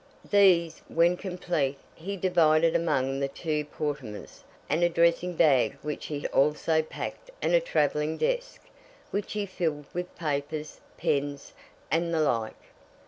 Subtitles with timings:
[0.31, 6.25] These, when complete, he divided among the two portmanteaus and a dressing bag which he
[6.29, 8.63] also packed and a travelling desk,
[9.11, 11.53] which he filled with papers, pens,
[11.91, 12.57] and the like.